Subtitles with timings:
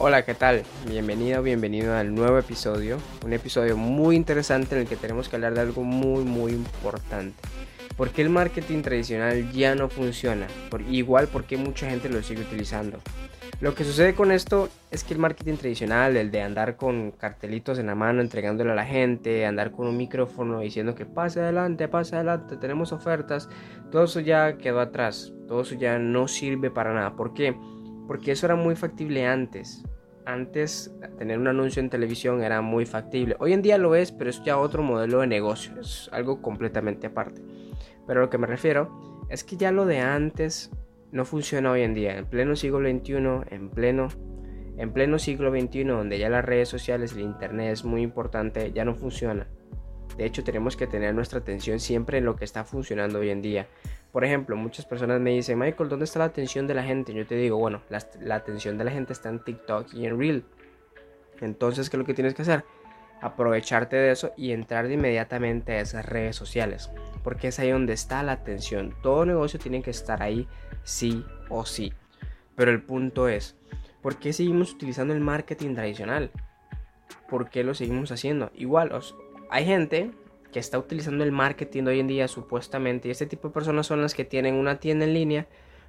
[0.00, 0.62] Hola, ¿qué tal?
[0.86, 2.98] Bienvenido, bienvenido al nuevo episodio.
[3.24, 7.34] Un episodio muy interesante en el que tenemos que hablar de algo muy, muy importante.
[7.96, 10.46] ¿Por qué el marketing tradicional ya no funciona?
[10.70, 13.00] Por, igual, ¿por qué mucha gente lo sigue utilizando?
[13.60, 17.80] Lo que sucede con esto es que el marketing tradicional, el de andar con cartelitos
[17.80, 21.88] en la mano entregándole a la gente, andar con un micrófono diciendo que pase adelante,
[21.88, 23.48] pase adelante, tenemos ofertas,
[23.90, 27.16] todo eso ya quedó atrás, todo eso ya no sirve para nada.
[27.16, 27.56] ¿Por qué?
[28.08, 29.84] Porque eso era muy factible antes.
[30.24, 33.36] Antes tener un anuncio en televisión era muy factible.
[33.38, 35.78] Hoy en día lo es, pero es ya otro modelo de negocio.
[35.78, 37.40] Es algo completamente aparte.
[38.06, 40.70] Pero lo que me refiero es que ya lo de antes
[41.12, 42.16] no funciona hoy en día.
[42.16, 43.14] En pleno siglo XXI,
[43.50, 44.08] en pleno,
[44.76, 48.84] en pleno siglo XXI, donde ya las redes sociales, el Internet es muy importante, ya
[48.84, 49.48] no funciona.
[50.16, 53.42] De hecho, tenemos que tener nuestra atención siempre en lo que está funcionando hoy en
[53.42, 53.68] día.
[54.12, 57.12] Por ejemplo, muchas personas me dicen, Michael, ¿dónde está la atención de la gente?
[57.12, 60.44] Yo te digo, bueno, la, atención de la gente está en TikTok y en Reel.
[61.40, 62.64] Entonces, ¿qué es lo que tienes que hacer?
[63.20, 66.90] Aprovecharte de eso y entrar de inmediatamente a esas redes sociales.
[67.22, 68.94] Porque es ahí donde está la atención.
[69.02, 70.48] Todo negocio tiene que estar ahí
[70.84, 71.92] sí o sí.
[72.56, 73.56] Pero el punto es,
[74.00, 76.30] ¿por qué seguimos utilizando el marketing tradicional?
[77.28, 78.50] ¿Por qué lo seguimos haciendo?
[78.54, 78.90] Igual,
[79.50, 80.10] hay gente
[80.52, 84.00] que está utilizando el marketing hoy en día supuestamente y este tipo de personas son
[84.00, 85.46] las que tienen una tienda en línea,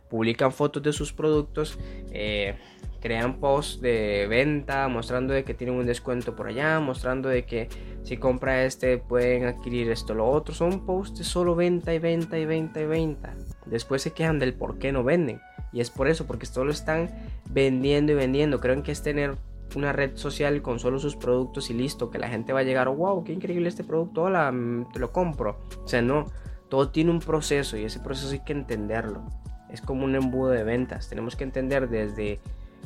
[0.10, 1.78] publican fotos de sus productos,
[2.12, 2.56] eh,
[3.00, 7.70] crean posts de venta mostrando de que tienen un descuento por allá, mostrando de que
[8.04, 12.38] si compra este pueden adquirir esto, lo otro, son posts de solo venta y venta
[12.38, 13.36] y venta y venta.
[13.66, 15.40] Después se quejan del por qué no venden.
[15.72, 17.10] Y es por eso, porque solo están
[17.52, 18.60] vendiendo y vendiendo.
[18.60, 19.36] Creen que es tener
[19.76, 22.90] una red social con solo sus productos y listo, que la gente va a llegar,
[22.90, 25.60] wow, qué increíble este producto, hola, mm, te lo compro.
[25.84, 26.26] O sea, no,
[26.70, 29.24] todo tiene un proceso y ese proceso hay que entenderlo.
[29.70, 32.40] Es como un embudo de ventas, tenemos que entender desde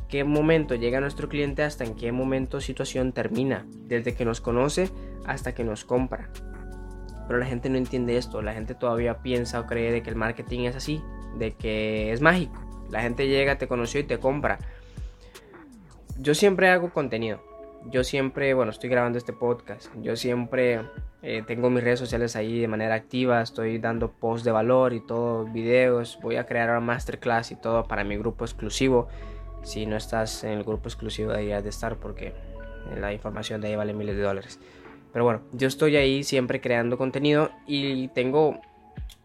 [0.10, 4.90] qué momento llega nuestro cliente hasta en qué momento situación termina, desde que nos conoce
[5.26, 6.30] hasta que nos compra.
[7.28, 10.16] Pero la gente no entiende esto, la gente todavía piensa o cree de que el
[10.16, 11.02] marketing es así,
[11.38, 12.62] de que es mágico.
[12.90, 14.60] La gente llega, te conoció y te compra
[16.18, 17.42] yo siempre hago contenido.
[17.92, 19.92] Yo siempre, bueno, estoy grabando este podcast.
[20.02, 20.82] Yo siempre
[21.22, 23.42] eh, tengo mis redes sociales ahí de manera activa.
[23.42, 26.18] Estoy dando posts de valor y todo, videos.
[26.22, 29.10] Voy a crear una masterclass y todo para mi grupo exclusivo.
[29.64, 32.34] Si no estás en el grupo exclusivo, has de estar porque
[32.98, 34.60] la información de ahí vale miles de dólares.
[35.12, 38.60] Pero bueno, yo estoy ahí siempre creando contenido y tengo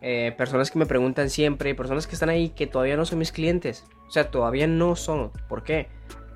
[0.00, 3.32] eh, personas que me preguntan siempre, personas que están ahí que todavía no son mis
[3.32, 3.84] clientes.
[4.06, 5.30] O sea, todavía no son.
[5.48, 5.88] ¿Por qué?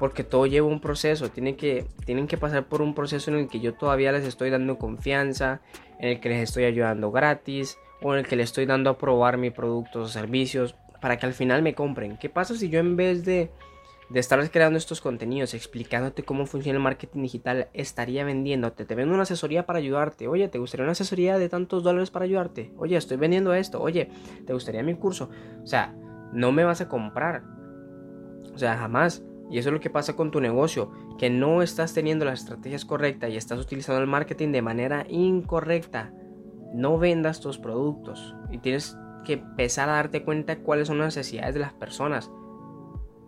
[0.03, 3.49] Porque todo lleva un proceso, tienen que, tienen que pasar por un proceso en el
[3.49, 5.61] que yo todavía les estoy dando confianza,
[6.01, 8.99] en el que les estoy ayudando gratis o en el que les estoy dando a
[8.99, 12.17] probar mis productos o servicios para que al final me compren.
[12.17, 13.53] ¿Qué pasa si yo en vez de,
[14.11, 18.85] de estarles creando estos contenidos, explicándote cómo funciona el marketing digital, estaría vendiéndote?
[18.85, 20.27] Te vendo una asesoría para ayudarte.
[20.27, 22.73] Oye, ¿te gustaría una asesoría de tantos dólares para ayudarte?
[22.77, 23.81] Oye, estoy vendiendo esto.
[23.81, 24.11] Oye,
[24.49, 25.31] ¿te gustaría mi curso?
[25.63, 25.95] O sea,
[26.33, 27.45] no me vas a comprar.
[28.53, 29.23] O sea, jamás.
[29.53, 32.87] Y eso es lo que pasa con tu negocio, que no estás teniendo las estrategias
[32.87, 36.11] correctas y estás utilizando el marketing de manera incorrecta.
[36.73, 38.97] No vendas tus productos y tienes
[39.27, 42.31] que empezar a darte cuenta cuáles son las necesidades de las personas.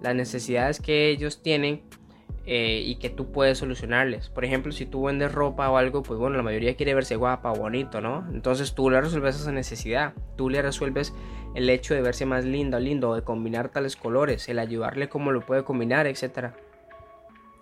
[0.00, 1.82] Las necesidades que ellos tienen
[2.46, 4.28] eh, y que tú puedes solucionarles.
[4.28, 7.52] Por ejemplo, si tú vendes ropa o algo, pues bueno, la mayoría quiere verse guapa,
[7.52, 8.26] bonito, ¿no?
[8.32, 11.14] Entonces tú le resuelves esa necesidad, tú le resuelves
[11.54, 15.40] el hecho de verse más lindo, lindo, de combinar tales colores, el ayudarle cómo lo
[15.40, 16.52] puede combinar, etc.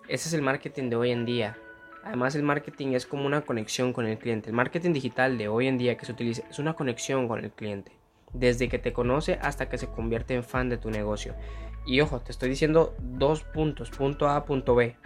[0.09, 1.59] Ese es el marketing de hoy en día.
[2.03, 4.49] Además el marketing es como una conexión con el cliente.
[4.49, 7.51] El marketing digital de hoy en día que se utiliza es una conexión con el
[7.53, 7.93] cliente.
[8.33, 11.35] Desde que te conoce hasta que se convierte en fan de tu negocio.
[11.85, 14.97] Y ojo, te estoy diciendo dos puntos, punto A, punto B.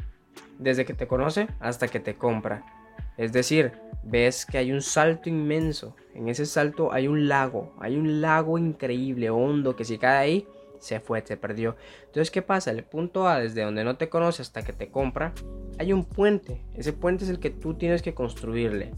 [0.59, 2.76] Desde que te conoce hasta que te compra.
[3.17, 3.73] Es decir,
[4.03, 5.97] ves que hay un salto inmenso.
[6.15, 10.49] En ese salto hay un lago, hay un lago increíble, hondo, que si cae ahí,
[10.79, 11.77] se fue, se perdió.
[12.07, 12.71] Entonces, ¿qué pasa?
[12.71, 15.33] El punto A, desde donde no te conoce hasta que te compra,
[15.79, 16.63] hay un puente.
[16.75, 18.93] Ese puente es el que tú tienes que construirle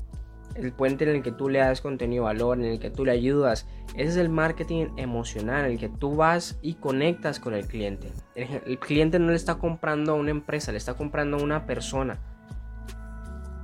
[0.58, 3.12] el puente en el que tú le das contenido valor, en el que tú le
[3.12, 3.66] ayudas.
[3.94, 8.10] Ese es el marketing emocional, en el que tú vas y conectas con el cliente.
[8.34, 12.18] El, cliente no le está comprando a una empresa, le está comprando a una persona.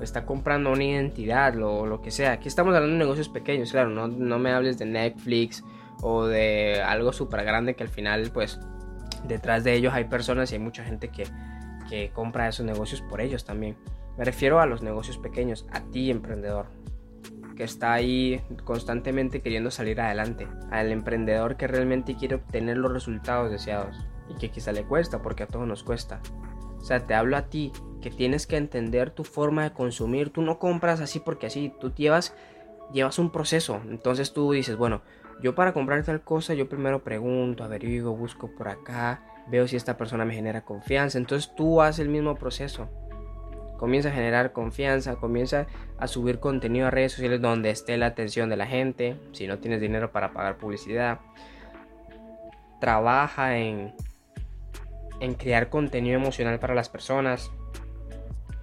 [0.00, 2.32] Está comprando una identidad, lo, lo que sea.
[2.32, 5.62] Aquí estamos hablando de negocios pequeños, claro, no, no me hables de Netflix
[6.02, 8.60] o de algo súper grande que al final, pues,
[9.26, 11.24] detrás de ellos hay personas y hay mucha gente que,
[11.88, 13.76] que compra esos negocios por ellos también.
[14.16, 16.66] Me refiero a los negocios pequeños, a ti emprendedor,
[17.56, 23.50] que está ahí constantemente queriendo salir adelante, al emprendedor que realmente quiere obtener los resultados
[23.50, 23.96] deseados
[24.28, 26.20] y que quizá le cuesta porque a todos nos cuesta.
[26.78, 27.72] O sea, te hablo a ti,
[28.04, 30.28] que tienes que entender tu forma de consumir.
[30.28, 32.34] Tú no compras así porque así, tú llevas,
[32.92, 33.80] llevas un proceso.
[33.88, 35.00] Entonces tú dices, bueno,
[35.40, 39.96] yo para comprar tal cosa, yo primero pregunto, averiguo, busco por acá, veo si esta
[39.96, 41.16] persona me genera confianza.
[41.16, 42.90] Entonces tú haces el mismo proceso.
[43.78, 45.66] Comienza a generar confianza, comienza
[45.98, 49.16] a subir contenido a redes sociales donde esté la atención de la gente.
[49.32, 51.20] Si no tienes dinero para pagar publicidad,
[52.80, 53.94] trabaja en
[55.20, 57.50] en crear contenido emocional para las personas.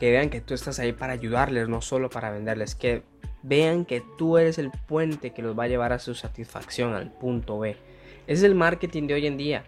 [0.01, 2.73] Que vean que tú estás ahí para ayudarles, no solo para venderles.
[2.73, 3.03] Que
[3.43, 7.11] vean que tú eres el puente que los va a llevar a su satisfacción, al
[7.11, 7.77] punto B.
[8.25, 9.63] Es el marketing de hoy en día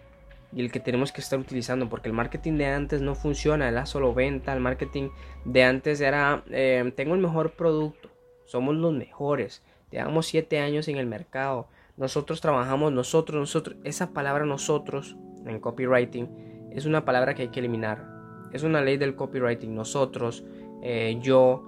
[0.52, 3.86] y el que tenemos que estar utilizando porque el marketing de antes no funciona, era
[3.86, 5.10] solo venta, el marketing
[5.44, 8.10] de antes era eh, tengo el mejor producto,
[8.44, 14.44] somos los mejores, llevamos 7 años en el mercado, nosotros trabajamos, nosotros, nosotros, esa palabra
[14.44, 15.16] nosotros
[15.46, 18.13] en copywriting es una palabra que hay que eliminar.
[18.52, 19.74] Es una ley del copywriting.
[19.74, 20.44] Nosotros,
[20.82, 21.62] eh, yo,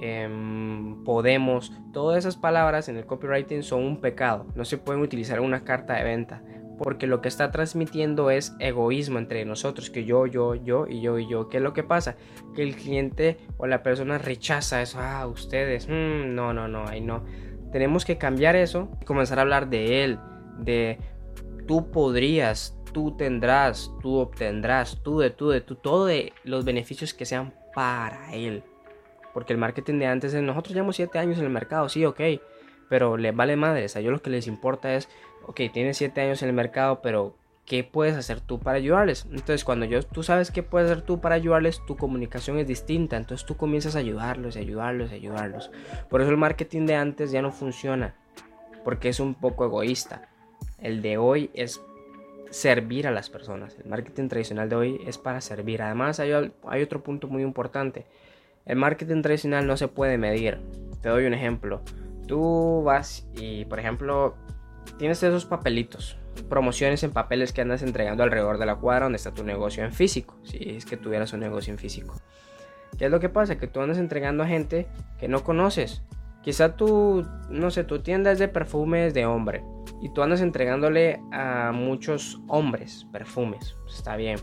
[0.00, 4.46] em, podemos, todas esas palabras en el copywriting son un pecado.
[4.54, 6.42] No se pueden utilizar en una carta de venta.
[6.78, 11.18] Porque lo que está transmitiendo es egoísmo entre nosotros, que yo, yo, yo y yo
[11.18, 11.48] y yo.
[11.48, 12.16] ¿Qué es lo que pasa?
[12.56, 14.98] Que el cliente o la persona rechaza eso.
[15.00, 17.22] Ah, ustedes, mm, no, no, no, ahí no.
[17.70, 20.18] Tenemos que cambiar eso y comenzar a hablar de él,
[20.58, 20.98] de
[21.66, 27.14] tú podrías, tú tendrás, tú obtendrás, tú de tú de tú, todo de los beneficios
[27.14, 28.62] que sean para él.
[29.34, 32.20] Porque el marketing de antes, nosotros llevamos 7 años en el mercado, sí, ok,
[32.88, 35.08] pero les vale madre, a ellos lo que les importa es,
[35.46, 37.34] ok, tienes 7 años en el mercado, pero
[37.64, 39.24] ¿qué puedes hacer tú para ayudarles?
[39.30, 43.16] Entonces, cuando yo, tú sabes qué puedes hacer tú para ayudarles, tu comunicación es distinta,
[43.16, 45.70] entonces tú comienzas a ayudarlos, ayudarlos, ayudarlos.
[46.10, 48.14] Por eso el marketing de antes ya no funciona,
[48.84, 50.28] porque es un poco egoísta.
[50.78, 51.80] El de hoy es
[52.52, 53.76] servir a las personas.
[53.82, 55.82] El marketing tradicional de hoy es para servir.
[55.82, 58.06] Además hay, hay otro punto muy importante.
[58.66, 60.58] El marketing tradicional no se puede medir.
[61.00, 61.80] Te doy un ejemplo.
[62.26, 64.36] Tú vas y, por ejemplo,
[64.98, 66.18] tienes esos papelitos,
[66.48, 69.92] promociones en papeles que andas entregando alrededor de la cuadra donde está tu negocio en
[69.92, 72.20] físico, si es que tuvieras un negocio en físico.
[72.98, 73.56] ¿Qué es lo que pasa?
[73.56, 74.86] Que tú andas entregando a gente
[75.18, 76.02] que no conoces.
[76.42, 79.62] Quizá tú, no sé, tu tienda es de perfumes de hombre
[80.02, 84.38] y tú andas entregándole a muchos hombres perfumes, pues, está bien.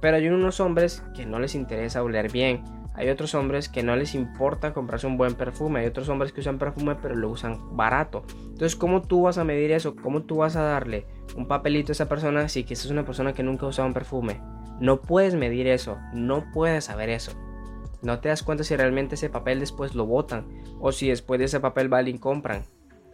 [0.00, 2.62] Pero hay unos hombres que no les interesa oler bien.
[2.94, 5.80] Hay otros hombres que no les importa comprarse un buen perfume.
[5.80, 8.22] Hay otros hombres que usan perfume pero lo usan barato.
[8.38, 9.96] Entonces, ¿cómo tú vas a medir eso?
[9.96, 11.06] ¿Cómo tú vas a darle
[11.36, 13.94] un papelito a esa persona si que es una persona que nunca ha usado un
[13.94, 14.40] perfume?
[14.78, 15.98] No puedes medir eso.
[16.12, 17.32] No puedes saber eso.
[18.02, 20.46] No te das cuenta si realmente ese papel después lo botan
[20.78, 22.64] o si después de ese papel valen y compran.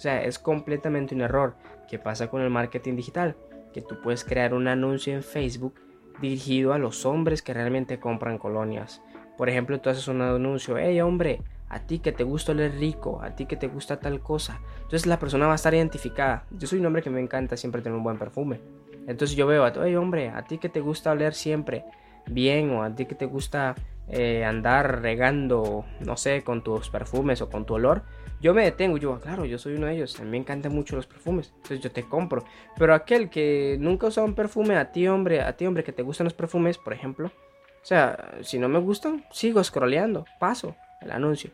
[0.01, 1.57] O sea, es completamente un error.
[1.87, 3.37] ¿Qué pasa con el marketing digital?
[3.75, 5.75] Que tú puedes crear un anuncio en Facebook
[6.23, 9.03] dirigido a los hombres que realmente compran colonias.
[9.37, 13.21] Por ejemplo, tú haces un anuncio, hey hombre, a ti que te gusta oler rico,
[13.23, 14.63] a ti que te gusta tal cosa.
[14.77, 16.47] Entonces la persona va a estar identificada.
[16.51, 18.59] Yo soy un hombre que me encanta siempre tener un buen perfume.
[19.07, 21.85] Entonces yo veo, hey hombre, a ti que te gusta oler siempre
[22.27, 23.75] bien o a ti que te gusta
[24.13, 28.03] eh, andar regando, no sé, con tus perfumes o con tu olor,
[28.41, 30.97] yo me detengo, yo, claro, yo soy uno de ellos, a mí me encantan mucho
[30.97, 32.45] los perfumes, entonces yo te compro.
[32.79, 36.03] Pero aquel que nunca usado un perfume, a ti hombre, a ti hombre que te
[36.03, 41.11] gustan los perfumes, por ejemplo, o sea, si no me gustan, sigo scrolleando, paso el
[41.11, 41.51] anuncio,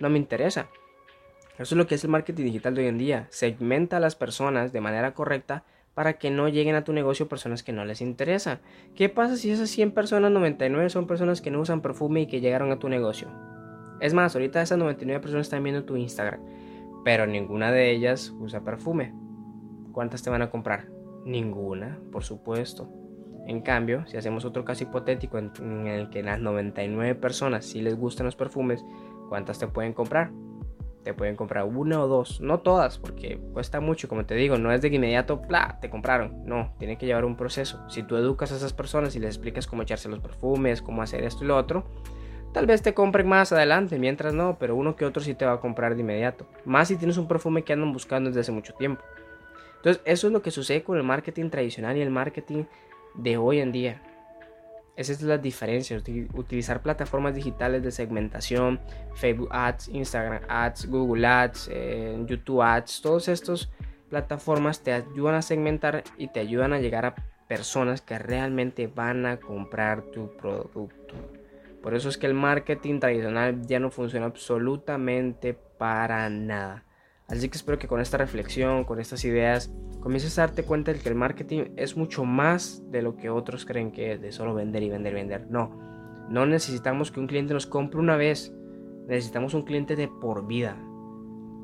[0.00, 0.68] no me interesa.
[1.54, 4.16] Eso es lo que es el marketing digital de hoy en día, segmenta a las
[4.16, 8.00] personas de manera correcta para que no lleguen a tu negocio personas que no les
[8.00, 8.60] interesa.
[8.94, 12.40] ¿Qué pasa si esas 100 personas, 99 son personas que no usan perfume y que
[12.40, 13.28] llegaron a tu negocio?
[14.00, 16.40] Es más, ahorita esas 99 personas están viendo tu Instagram,
[17.04, 19.14] pero ninguna de ellas usa perfume.
[19.92, 20.88] ¿Cuántas te van a comprar?
[21.24, 22.90] Ninguna, por supuesto.
[23.46, 27.96] En cambio, si hacemos otro caso hipotético en, el que las 99 personas sí les
[27.96, 28.84] gustan los perfumes,
[29.28, 30.30] ¿cuántas te pueden comprar?
[31.02, 34.70] Te pueden comprar una o dos, no todas, porque cuesta mucho, como te digo, no
[34.72, 35.78] es de inmediato, ¡pla!
[35.80, 36.44] te compraron.
[36.44, 37.80] No, tiene que llevar un proceso.
[37.88, 41.24] Si tú educas a esas personas y les explicas cómo echarse los perfumes, cómo hacer
[41.24, 41.84] esto y lo otro,
[42.52, 45.54] Tal vez te compren más adelante, mientras no, pero uno que otro sí te va
[45.54, 46.46] a comprar de inmediato.
[46.66, 49.02] Más si tienes un perfume que andan buscando desde hace mucho tiempo.
[49.76, 52.64] Entonces, eso es lo que sucede con el marketing tradicional y el marketing
[53.14, 54.02] de hoy en día.
[54.96, 56.02] Esas son las diferencias.
[56.34, 58.80] Utilizar plataformas digitales de segmentación,
[59.14, 63.70] Facebook Ads, Instagram Ads, Google Ads, eh, YouTube Ads, todas estas
[64.10, 67.14] plataformas te ayudan a segmentar y te ayudan a llegar a
[67.48, 71.14] personas que realmente van a comprar tu producto.
[71.82, 76.84] Por eso es que el marketing tradicional ya no funciona absolutamente para nada.
[77.28, 80.98] Así que espero que con esta reflexión, con estas ideas, comiences a darte cuenta de
[80.98, 84.54] que el marketing es mucho más de lo que otros creen que es, de solo
[84.54, 85.46] vender y vender y vender.
[85.50, 85.70] No,
[86.28, 88.52] No necesitamos que un cliente nos compre una vez,
[89.06, 90.76] necesitamos un cliente de por vida.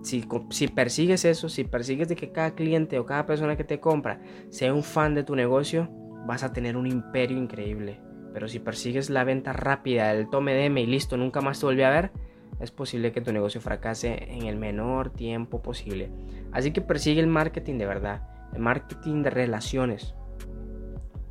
[0.03, 3.81] Si, si, persigues eso, si persigues de que cada cliente o cada persona que te
[3.81, 5.89] compra sea un fan de tu negocio,
[6.27, 8.01] vas a tener un imperio increíble.
[8.33, 11.83] Pero si persigues la venta rápida, el tome deme y listo, nunca más te volví
[11.83, 12.13] a ver,
[12.61, 16.11] es posible que tu negocio fracase en el menor tiempo posible.
[16.53, 20.15] Así que persigue el marketing de verdad, el marketing de relaciones.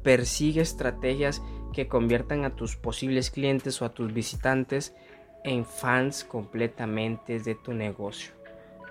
[0.03, 1.41] Persigue estrategias
[1.74, 4.96] que conviertan a tus posibles clientes o a tus visitantes
[5.43, 8.31] en fans completamente de tu negocio.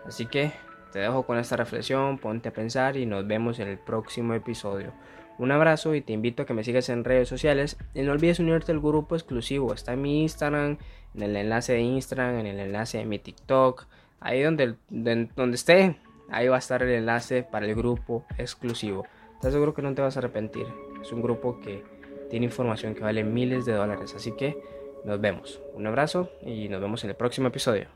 [0.05, 0.53] Así que
[0.93, 4.93] te dejo con esta reflexión, ponte a pensar y nos vemos en el próximo episodio.
[5.39, 8.39] Un abrazo y te invito a que me sigas en redes sociales y no olvides
[8.39, 9.75] unirte al grupo exclusivo.
[9.75, 10.79] Está en mi Instagram,
[11.15, 13.87] en el enlace de Instagram, en el enlace de mi TikTok,
[14.21, 15.97] ahí donde, donde esté,
[16.31, 19.07] ahí va a estar el enlace para el grupo exclusivo.
[19.41, 20.67] Te seguro que no te vas a arrepentir.
[21.03, 21.85] Es un grupo que
[22.31, 24.15] tiene información que vale miles de dólares.
[24.17, 24.57] Así que
[25.05, 25.61] nos vemos.
[25.75, 27.96] Un abrazo y nos vemos en el próximo episodio.